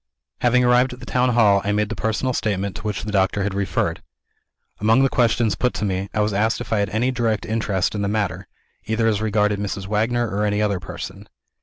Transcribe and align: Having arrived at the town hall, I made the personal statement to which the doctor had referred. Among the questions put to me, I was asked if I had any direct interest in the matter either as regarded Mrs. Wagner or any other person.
Having 0.39 0.63
arrived 0.63 0.93
at 0.93 0.99
the 0.99 1.05
town 1.05 1.29
hall, 1.35 1.61
I 1.63 1.71
made 1.71 1.89
the 1.89 1.95
personal 1.95 2.33
statement 2.33 2.75
to 2.77 2.81
which 2.81 3.03
the 3.03 3.11
doctor 3.11 3.43
had 3.43 3.53
referred. 3.53 4.01
Among 4.79 5.03
the 5.03 5.09
questions 5.09 5.53
put 5.53 5.75
to 5.75 5.85
me, 5.85 6.09
I 6.11 6.21
was 6.21 6.33
asked 6.33 6.59
if 6.59 6.73
I 6.73 6.79
had 6.79 6.89
any 6.89 7.11
direct 7.11 7.45
interest 7.45 7.93
in 7.93 8.01
the 8.01 8.07
matter 8.07 8.47
either 8.85 9.05
as 9.07 9.21
regarded 9.21 9.59
Mrs. 9.59 9.85
Wagner 9.85 10.27
or 10.27 10.43
any 10.43 10.59
other 10.59 10.79
person. 10.79 11.29